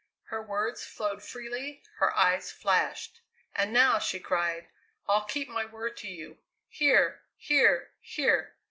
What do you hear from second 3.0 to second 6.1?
[Illustration: "'And now,' she cried, 'I'll keep my word to